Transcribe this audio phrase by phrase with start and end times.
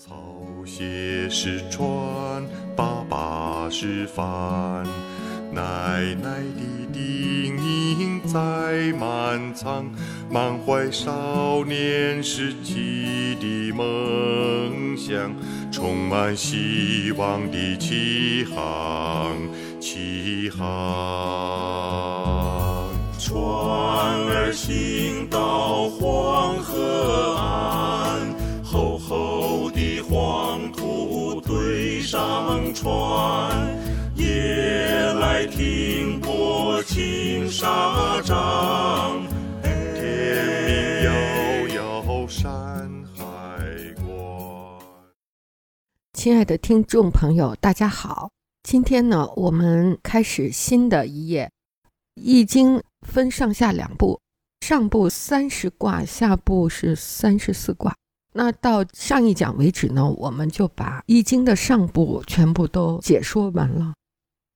[0.00, 0.14] 草
[0.64, 1.84] 鞋是船，
[2.76, 4.86] 爸爸是帆，
[5.50, 9.90] 奶奶的叮咛在满仓，
[10.30, 15.34] 满怀少年时期的梦想，
[15.72, 19.36] 充满希望的起航，
[19.80, 20.66] 起航。
[23.18, 27.37] 船儿行到黄河
[32.80, 33.76] 船，
[34.14, 39.20] 夜来停泊青纱帐，
[39.62, 43.24] 天明遥遥山海
[43.96, 44.06] 关。
[46.12, 48.30] 亲爱的听众朋友，大家好。
[48.62, 51.46] 今天呢，我们开始新的一页，
[52.14, 54.20] 《易经》分上下两部，
[54.60, 57.96] 上部三十卦，下部是三十四卦。
[58.38, 63.94] 那到上一讲为止呢，我们就把《易经》的上部全部都解说完了。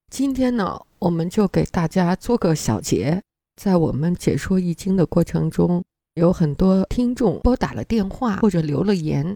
[0.09, 3.21] 今天呢，我们就给大家做个小结。
[3.61, 9.35] 在我们解说《易经》的过程中，有很多听众拨打了电话或者留了言。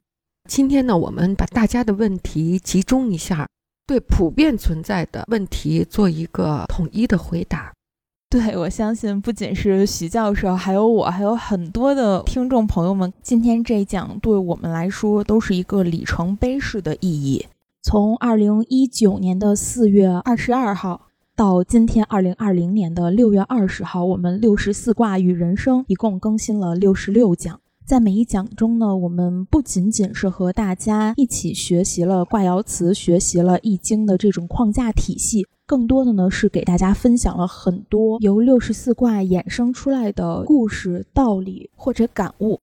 [0.49, 3.49] 今天呢，我们把大家的问题集中一下，
[3.85, 7.73] 对普遍存在的问题做一个统一的回答。
[8.29, 17.45] 对，我相信不仅是徐教授，还有我，还有很多的听众朋友们，今天这一讲对我们来说都是一个里程碑式的意义。
[17.81, 21.03] 从二零一九年的四月二十二号
[21.37, 27.61] 到今天二零二零年的六月二十号，我们六十四卦与人生一共更新了六十六讲。
[27.87, 42.59] 在每一讲中呢，我们不仅仅是和大家一起学习了卦爻辞，学习了易经的这种框架体系，更多的呢是给大家分享了很多由六十四卦衍生出来的故事、道理或者感悟。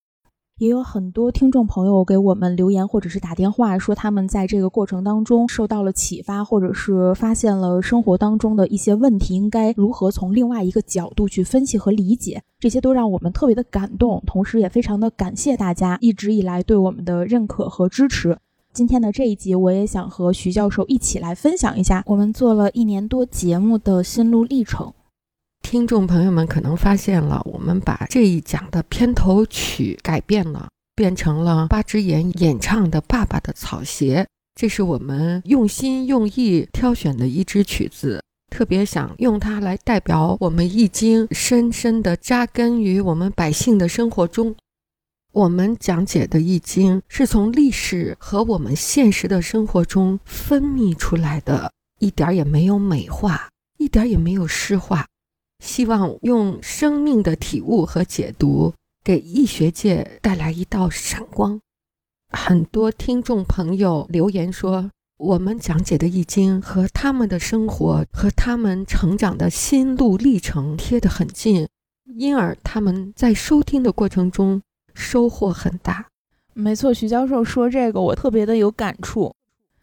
[0.59, 18.39] 也有很多听众朋友给我们留言或者是打电话，说他们在这个过程当中受到了启发，或者是发现了生活当中的一些问题，应该如何从另外一个角度去分析和理解，这些都让我们特别的感动，同时也非常的感谢大家一直以来对我们的认可和支持。
[18.73, 24.93] 今天的这一集，我也想和徐教授一起来分享一下我们做了一年多节目的心路历程。
[25.75, 34.23] 听众朋友们可能发现了，我们把这一讲的片头曲改变了，变成了八只眼演唱的《爸爸的草鞋》。
[34.55, 38.23] 这是我们用心用意挑选的一支曲子，
[38.55, 44.55] 特别想用它来代表我们易经深深地扎根于我们百姓的生活中。
[45.33, 53.49] 我们讲解的易经是从历史和我们现实的生活中分泌出来的，一点也没有美化，
[53.79, 55.05] 一点也没有诗化。
[55.59, 61.61] 希望用生命的体悟和解读，给易学界带来一道闪光。
[62.31, 71.69] 很多听众朋友留言说，我们讲解的易经和他们的生活和他们成长的心路历程贴得很近，
[72.17, 74.61] 因而他们在收听的过程中
[74.93, 76.07] 收获很大。
[76.53, 79.35] 没错，徐教授说这个，我特别的有感触。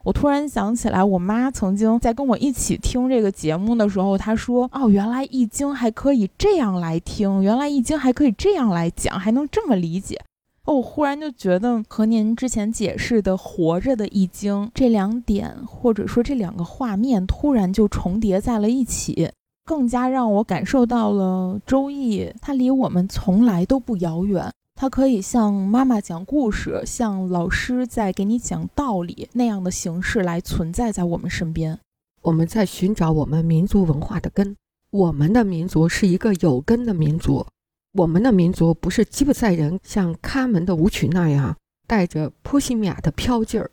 [0.03, 10.19] 我突然想起来，我妈曾经在跟我一起听这个节目的时候，她说：“哦，原来易经还可以这样来听，原来易经还可以这样来讲，还能这么理解。”
[10.65, 19.29] 哦，我忽然就觉得和您之前解释的“活着的易经”这两点，或者说这两个画面，突然就重叠在了一起，
[19.65, 24.51] 更加让我感受到了《周易》，它离我们从来都不遥远。
[24.81, 31.77] 它可以像妈妈讲故事，像老师在给你讲道理那样的形式来存在在我们身边。
[32.23, 34.55] 我们在寻找我们民族文化的根。
[34.89, 37.45] 我们的民族是一个有根的民族。
[37.93, 41.55] 我们的民族不是吉普赛人像卡门的舞曲那样
[41.85, 43.69] 带着波西米亚的飘劲儿。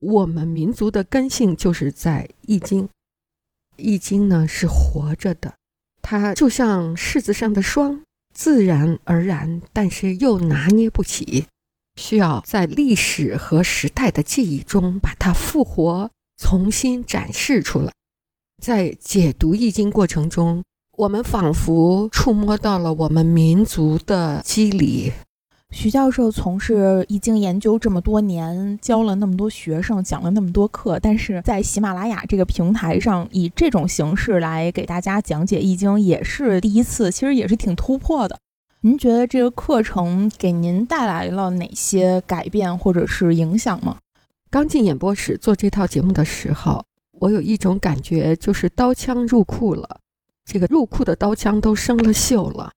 [0.00, 2.84] 我们民族的根性就是在《易经》。
[3.76, 5.52] 《易经》呢是活着的，
[6.00, 8.00] 它就像柿子上的霜。
[8.36, 11.46] 自然而然，但是又拿捏不起，
[11.98, 17.90] 需要在历史和时代的记忆中把它复活，重新展示出来。
[18.62, 20.62] 在解读易经过程中，
[20.98, 25.12] 我们仿佛触摸到了我们民族的肌理。
[25.72, 38.38] 徐教授从事易经研究这么多年，教了那么多学生，讲了那么多课，但是在喜马拉雅这个平台上，以这种形式来给大家讲解易经，也是第一次，其实也是挺突破的。
[38.80, 43.98] 您觉得这个课程给您带来了哪些改变或者是影响吗？
[44.50, 46.84] 刚进演播室做这套节目的时候，
[47.18, 50.00] 我有一种感觉，就是刀枪入库了，
[50.44, 52.72] 这个入库的刀枪都生了锈了。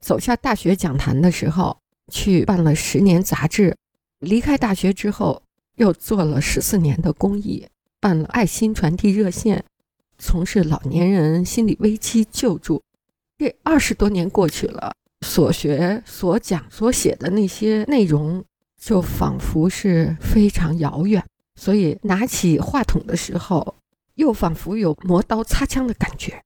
[0.00, 1.81] 走下大学讲坛的时候。
[2.12, 3.74] 去办了十年杂志，
[4.20, 5.42] 离开大学之后，
[5.76, 7.66] 又做了十四年的公益，
[7.98, 9.64] 办了爱心传递热线，
[10.18, 12.82] 从事老年人心理危机救助。
[13.38, 14.92] 这二十多年过去了，
[15.26, 18.44] 所学、所讲、所写的那些内容，
[18.78, 21.24] 就仿佛是非常遥远。
[21.56, 23.76] 所以拿起话筒的时候，
[24.16, 26.42] 又仿佛有磨刀擦枪的感觉。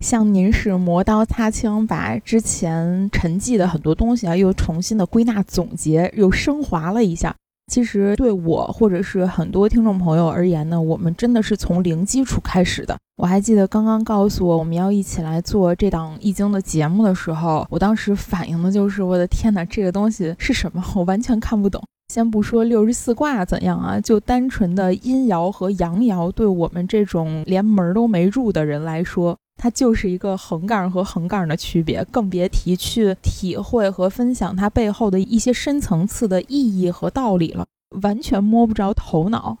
[0.00, 7.34] 像您是磨刀擦枪，把之前沉寂的很多东西啊，又重新的归纳总结，又升华了一下。
[7.70, 12.96] 其实对我或者是很多听众朋友而言呢，我们真的是从零基础开始的。
[13.18, 20.82] 我还记得刚刚告诉我我们要一起来做这档易经的节目的时候，我当时反应的就是我的天哪，这个东西是什么？
[20.96, 21.80] 我完全看不懂。
[22.08, 29.36] 先不说六十四卦怎样啊，就单纯的阴爻和阳爻，对我们这种连门都没入的人来说。
[29.62, 37.66] 它就是一个横杠和横杠的区别，更别提去体会和分享它背后的一些深层次的意义和道理了，
[38.00, 39.58] 完全摸不着头脑。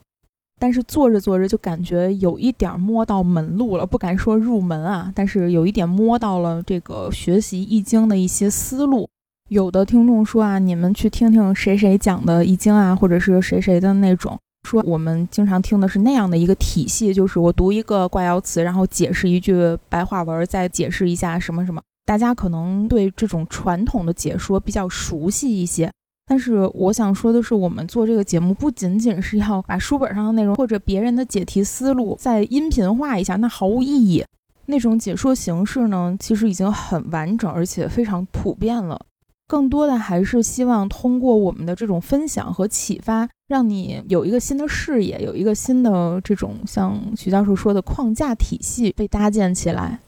[0.58, 9.06] 但是做着做着就感觉有一点摸到门路了，不敢说入门啊，但是有一点摸到了这个学习易经的一些思路。
[9.50, 14.38] 有的听众说啊，你们去听听谁谁讲的易经啊，或者是谁谁的那种。
[14.62, 21.80] 说我们经常听的是那样的一个体系，就是我读一个卦爻辞，然后解释一句白话文，再解释一下什么什么。
[22.04, 25.90] 大家可能对这种传统的解说比较熟悉一些，
[26.26, 34.24] 但是我想说的是，我们做这个节目不仅仅是要把书本上的内容或者别人的解题思路再音频化一下，那毫无意义。
[34.66, 39.00] 那种解说形式呢，其实已经很完整，而且非常普遍了。
[39.48, 49.98] 更多的还是希望通过我们的这种分享和启发，让你有一个新的视野，有一个新的这种像徐教授说的框架体系被搭建起来。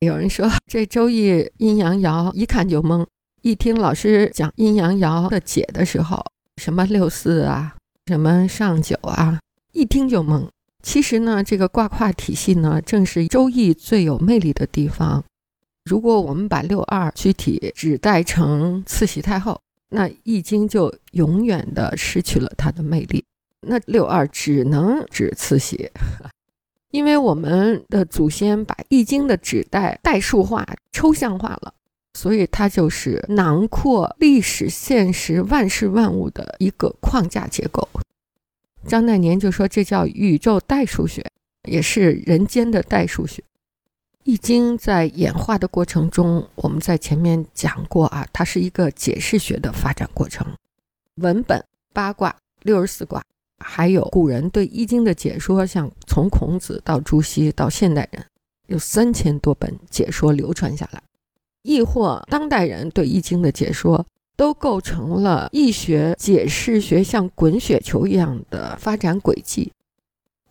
[0.00, 3.06] 有人说这周易阴阳爻一看就懵，
[3.40, 6.22] 一听老师讲阴阳爻的解的时候，
[6.58, 7.74] 什么六四啊，
[8.04, 9.40] 什么上九啊，
[9.72, 10.46] 一听就懵。
[10.82, 15.24] 其实呢，这个卦卦体系呢，正是周易最有魅力的地方。
[15.86, 19.58] 如果我们把六二具体指代成慈禧太后，
[19.90, 23.24] 那易经就永远的失去了它的魅力。
[23.66, 25.90] 那六二只能指慈禧，
[26.90, 31.74] 因为我们的祖先把易经的指代代数化、抽象化了，
[32.14, 37.86] 所以它就是囊括历史、现实、万事万物的一个框架结构。
[38.86, 41.22] 张岱年就说这叫宇宙代数学，
[41.68, 43.44] 也是人间的代数学。
[44.30, 50.46] 易经在演化的过程中，我们在前面讲过啊，它是一个解释学的发展过程。
[51.16, 51.60] 文本
[51.92, 53.20] 八卦、六十四卦，
[53.58, 58.24] 还有古人对易经的解说，像从孔子到朱熹到现代人，
[58.68, 61.02] 有三千多本解说流传下来。
[61.62, 64.06] 亦或当代人对易经的解说，
[64.36, 69.72] 都构成了易学解释学像滚雪球一样的发展轨迹。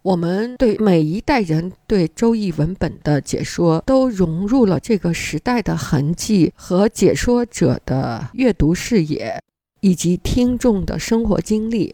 [0.09, 9.39] 我们对每一代人对周易文本的解说，都融入了这个时代的痕迹和解说者的阅读视野，
[9.81, 11.93] 以及听众的生活经历。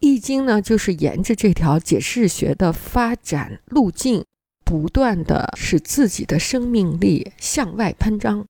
[0.00, 4.22] 易经呢，就是沿着这条解释学的发展路径，
[4.62, 8.44] 不断的使自己的生命力向外喷张。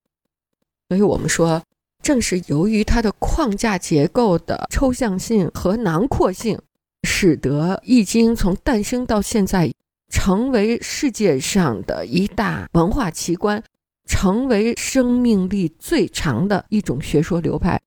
[0.89, 1.63] 所以我们说，
[2.03, 6.59] 正是由于它的框架结构的抽象性和囊括性。
[7.03, 9.71] 使得《易经》从诞生到现在，
[10.09, 13.63] 成为世界上的一大文化奇观，
[14.05, 17.79] 成为生命力最长的一种学说流派。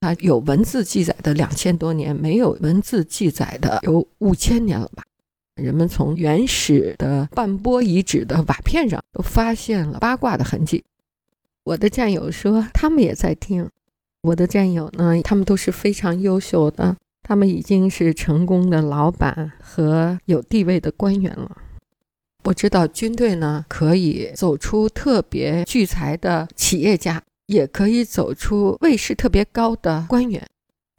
[0.00, 5.02] 它有文字记载的两千多年，没有文字记载的有五千年了吧？
[5.56, 10.84] 人们从原始的半波遗址的瓦片上都发现了八卦的痕迹。
[11.64, 13.68] 我的战友说，他们也在听。
[14.22, 16.96] 我的战友呢，他们都是非常优秀的。
[17.28, 21.58] 他们已经是成功的老板和有地位的官员了。
[22.44, 30.42] 我知道军队呢可以走出特别聚财的企业家，也可以走出位势特别高的官员，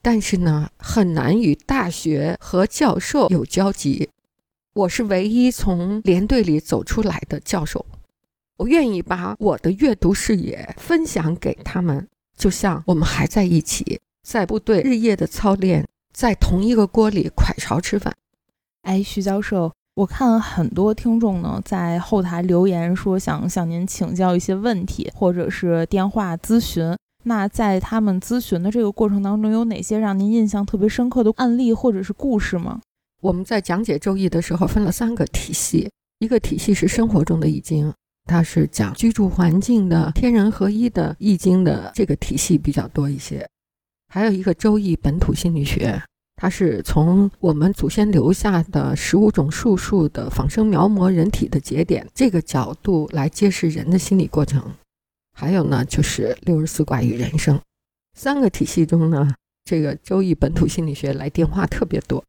[0.04, 4.08] 但是呢很难与大学和教授有交集。
[4.76, 7.84] 我是唯一从连队里走出来的教授，
[8.58, 12.08] 我愿意把我的阅读视野分享给他们，
[12.38, 15.88] 就像我们还在一起，在部队日夜的操练。
[16.20, 18.14] 在同一个锅里快勺吃饭。
[18.82, 26.94] 哎，徐教授，我看很多听众呢在后台留言说想向您请教一些问题，或者是电话咨询。
[27.24, 32.82] 那在他们咨询的这个过程当中，有哪些让您印象特别深刻的案例或者是故事吗？
[33.22, 37.94] 我们在讲解《周易》的时候分了三个体系，一个体系是生活中的易经，
[38.26, 43.48] 它是讲居住环境的天人合一的易经的这个体系比较多一些。
[44.10, 46.02] 还有一个《周易》本土心理学。
[46.42, 54.74] 它是从我们祖先留下的十五种术数的仿生描摹人体的节点这个角度来揭示人的心理过程。
[55.34, 57.60] 还有呢，就是六十四卦与人生
[58.18, 59.36] 三个体系中呢，
[59.66, 62.24] 这个周易本土心理学来电话特别多。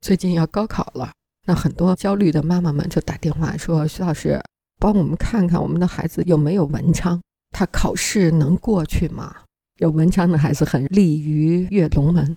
[0.00, 1.12] 最近要高考了，
[1.46, 4.40] 那很多焦虑的妈妈们就打电话说：“徐老师，
[4.80, 9.36] 帮我们看看我们的孩子有没有文昌，他考试能过去吗？
[9.78, 12.36] 有文昌的孩子很利于跃龙门。”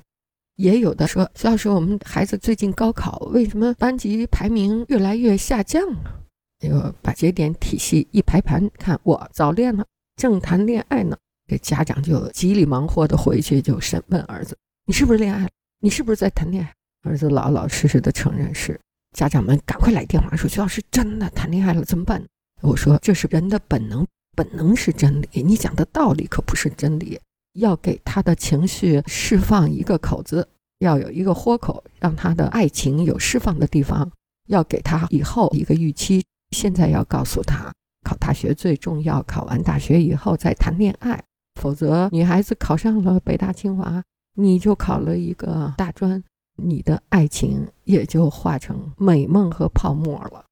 [0.58, 6.00] 也有的说，徐老师，我们孩子最近高考，为什么班级排名越来越下降呢？
[6.60, 11.16] 就把节点体系一排盘看，我早恋了，正谈恋爱呢。
[11.48, 15.50] 这家长就急里忙活的回去就审问儿子：“你是不是恋爱了？
[15.80, 16.74] 你是不是在谈恋爱？”
[17.08, 18.80] 儿子老老实实的承认是。
[19.16, 22.22] 家长们赶快来电话说：“徐老师真的谈恋爱了，怎么办？”
[22.62, 27.20] 我说：“这是人的本能，本能是真理，你讲的道理可不是真理。”
[27.58, 30.48] 要给他的情绪释放一个口子，
[30.80, 34.10] 要有一个豁口，让他的爱情有释放的地方。
[34.48, 36.24] 要给他以后一个预期。
[36.52, 37.70] 现在要告诉他，
[38.06, 41.22] 考大学最重要，考完大学以后再谈恋爱。
[41.60, 44.02] 否则，女孩子考上了北大清华，
[44.36, 46.24] 你就考了一个大专，
[46.56, 50.46] 你的爱情也就化成美梦和泡沫了。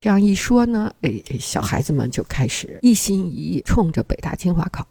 [0.00, 4.84] 这样一说呢，哎，小孩子们就开始一心一意冲着北大清华考。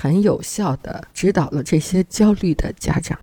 [0.00, 3.18] 很有效地指导了这些焦虑的家长，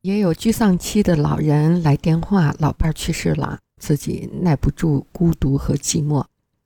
[0.00, 6.24] 也有沮丧期的老人来电话，老伴儿去世了，自己耐不住孤独和寂寞。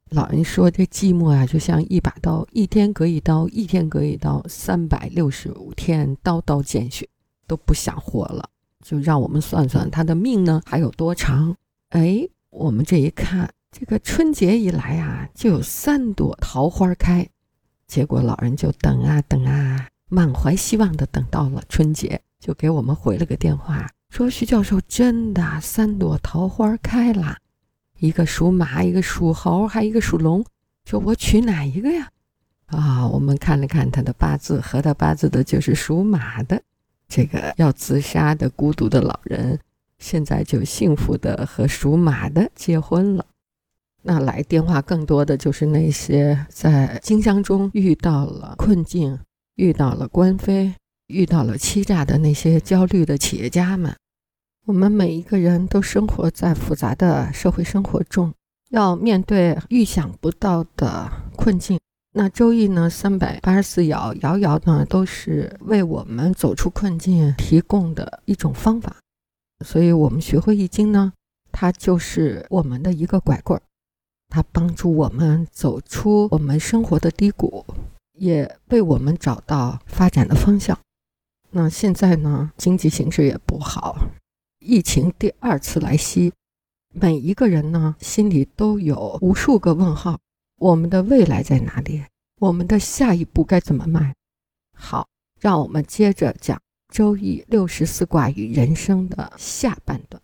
[0.09, 7.07] 老人说：“这寂寞啊，就像一把刀，一天割一刀，一天割一刀，三百六十五天，刀刀见血，
[7.47, 8.49] 都不想活了。
[8.83, 11.55] 就让我们算算他的命呢，还有多长？
[11.91, 17.29] 哎，我们这一看，这个春节一来啊，就有三朵桃花开。”
[17.87, 27.37] 结果老人就等啊等啊，满怀希望的等到了春节，就给我们回了个电话，说徐教授真的三朵桃花开了，
[27.99, 30.45] 一个属马，一个属猴，还一个属龙，
[30.85, 32.09] 说我娶哪一个呀？
[32.67, 36.61] 啊，我们看了看他的八字，和他八字的就是属马的，
[37.09, 39.61] 这个要自杀的孤独的老人，
[39.99, 43.25] 现在就幸福的和属马的结婚了。
[44.09, 49.19] 那来电话更多的就是那些在经商中遇到了困境、
[49.57, 50.73] 遇到了官非、
[51.09, 53.93] 遇到了欺诈的那些焦虑的企业家们。
[54.67, 58.33] 我们每一个人都生活在复杂的社会生活中，
[58.71, 61.77] 要面对预想不到的困境。
[62.13, 62.89] 那周易呢？
[62.89, 68.97] 三百八十四爻，爻爻呢都是为我们走出困境提供的一种方法。
[69.65, 71.13] 所以，我们学会易经呢，
[71.51, 73.63] 它就是我们的一个拐棍儿。
[74.37, 77.65] 它帮助我们走出我们生活的低谷，
[78.19, 80.79] 也为我们找到发展的方向。
[81.53, 83.97] 那现在呢，经济形势也不好，
[84.59, 86.35] 疫情第二次来袭，
[86.93, 90.21] 每一个人呢心里都有无数个问号：
[90.59, 92.05] 我们的未来在哪里？
[92.39, 94.15] 我们的下一步该怎么迈？
[94.77, 95.09] 好，
[95.41, 96.59] 让我们接着讲
[96.95, 100.23] 《周易》六十四卦与人生的下半段。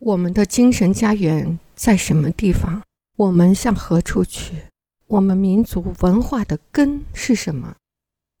[0.00, 2.82] 我们的精神家园在什么地方？
[3.20, 4.62] 我们向何处去？
[5.06, 7.74] 我们民族文化的根是什么？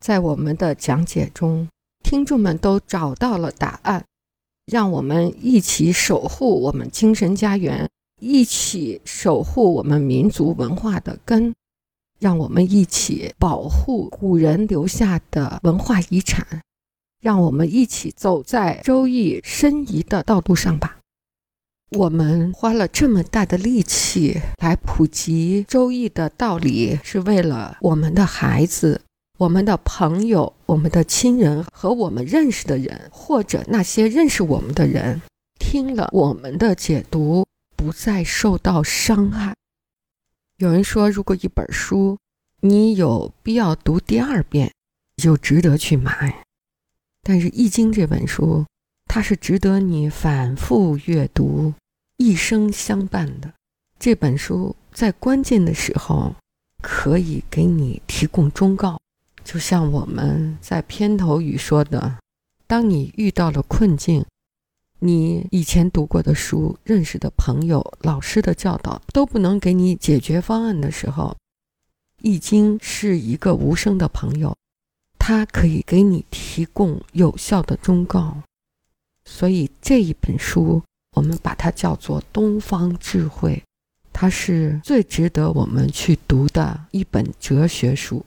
[0.02, 1.68] 在我们的讲解中，
[2.02, 4.02] 听众们都找到了答案。
[4.64, 11.54] 让我们一起守护我们精神家园，一起守护我们民族文化的根。
[12.18, 16.62] 让我们一起保护古人留下的文化遗产。
[17.20, 20.99] 让我们一起走在周易申遗的道路上吧。
[21.90, 29.00] 我们花了这么大的力气来普及《周易》的道理，是为了我们的孩子、
[29.38, 35.20] 我们的朋友、我们的亲人和我们认识的人，或者那些认识我们的人，
[35.58, 37.44] 听了我们的解读，
[37.76, 39.56] 不再受到伤害。
[40.58, 42.18] 有人说，如果一本书
[42.60, 44.72] 你有必要读第二遍，
[45.16, 46.44] 就值得去买。
[47.24, 48.64] 但是《易经》这本书，
[49.12, 51.74] 它是值得你反复阅读。
[52.16, 53.52] 一生相伴的
[53.98, 56.32] 这本书，在关键的时候
[56.80, 59.00] 可以给你提供忠告。
[59.42, 62.18] 就像我们在片头语说的
[62.68, 64.24] ：“当你遇到了困境，
[65.00, 71.30] 你以前读过的书、认识的朋友、老师的教导都不能给你解决方案的时候，
[72.22, 74.56] 《易经》是一个无声的朋友，
[75.18, 78.40] 它可以给你提供有效的忠告。
[79.30, 80.82] 所以这一本书。
[81.16, 83.60] 我们把它叫做东方智慧，
[84.12, 88.24] 它是最值得我们去读的一本哲学书。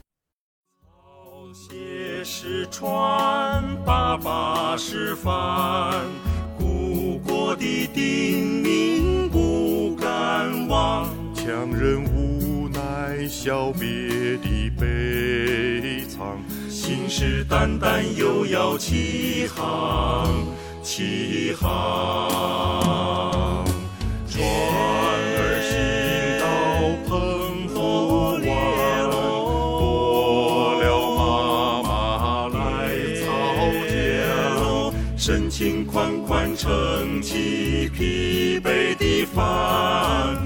[2.26, 6.04] 是船，爸爸是帆，
[6.58, 11.10] 故国的叮咛不敢忘。
[11.34, 13.88] 强人无奈，小别
[14.38, 16.38] 的悲怆，
[16.70, 20.28] 信誓旦旦又要起航，
[20.84, 22.30] 起航。
[24.30, 25.72] 船儿行
[26.40, 26.46] 到
[27.08, 27.12] 澎
[27.70, 27.76] 湖
[28.46, 28.48] 湾，
[29.80, 29.82] 过
[30.84, 30.86] 了
[31.18, 31.22] 妈
[31.84, 31.88] 妈
[32.50, 32.60] 来
[33.24, 33.26] 操
[33.90, 33.92] 江，
[35.18, 40.38] 深情款款撑起疲惫的帆，